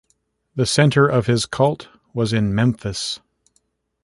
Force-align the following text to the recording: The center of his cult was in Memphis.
The 0.55 0.65
center 0.65 1.05
of 1.07 1.27
his 1.27 1.45
cult 1.45 1.87
was 2.11 2.33
in 2.33 2.55
Memphis. 2.55 3.19